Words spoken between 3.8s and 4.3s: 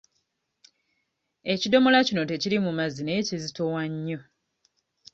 nnyo.